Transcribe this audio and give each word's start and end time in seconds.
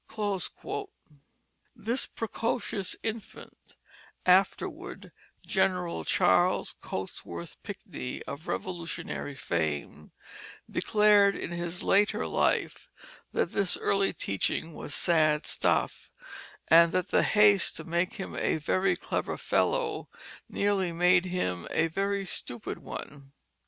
This 1.75 2.07
precocious 2.07 2.95
infant, 3.03 3.75
afterward 4.25 5.11
General 5.45 6.03
Charles 6.05 6.73
Cotesworth 6.81 7.57
Pinckney 7.61 8.23
of 8.23 8.47
Revolutionary 8.47 9.35
fame, 9.35 10.11
declared 10.67 11.35
in 11.35 11.51
his 11.51 11.83
later 11.83 12.25
life 12.25 12.87
that 13.31 13.51
this 13.51 13.77
early 13.77 14.11
teaching 14.11 14.73
was 14.73 14.95
sad 14.95 15.45
stuff, 15.45 16.11
and 16.67 16.91
that 16.93 17.09
the 17.09 17.21
haste 17.21 17.75
to 17.75 17.83
make 17.83 18.13
him 18.13 18.35
a 18.35 18.57
very 18.57 18.95
clever 18.95 19.37
fellow 19.37 20.09
nearly 20.49 20.91
made 20.91 21.25
him 21.25 21.67
a 21.69 21.85
very 21.85 22.25
stupid 22.25 22.79
one. 22.79 23.33